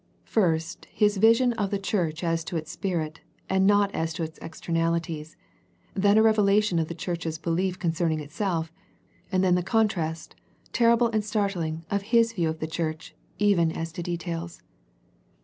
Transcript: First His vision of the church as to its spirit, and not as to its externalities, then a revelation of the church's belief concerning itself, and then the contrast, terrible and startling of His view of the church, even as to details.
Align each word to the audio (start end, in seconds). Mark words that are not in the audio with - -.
First 0.25 0.85
His 0.85 1.17
vision 1.17 1.53
of 1.59 1.69
the 1.69 1.77
church 1.77 2.23
as 2.23 2.43
to 2.45 2.57
its 2.57 2.71
spirit, 2.71 3.19
and 3.47 3.67
not 3.67 3.93
as 3.93 4.13
to 4.15 4.23
its 4.23 4.39
externalities, 4.41 5.37
then 5.93 6.17
a 6.17 6.23
revelation 6.23 6.79
of 6.79 6.87
the 6.87 6.95
church's 6.95 7.37
belief 7.37 7.77
concerning 7.77 8.19
itself, 8.19 8.71
and 9.31 9.43
then 9.43 9.53
the 9.53 9.61
contrast, 9.61 10.33
terrible 10.73 11.09
and 11.09 11.23
startling 11.23 11.85
of 11.91 12.01
His 12.01 12.33
view 12.33 12.49
of 12.49 12.57
the 12.57 12.65
church, 12.65 13.13
even 13.37 13.71
as 13.71 13.91
to 13.91 14.01
details. 14.01 14.63